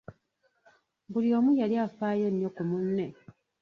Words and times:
Buli 1.11 1.29
omu 1.37 1.51
yali 1.59 1.75
afaayo 1.85 2.27
nnyo 2.31 2.49
ku 2.55 2.63
munne. 2.69 3.05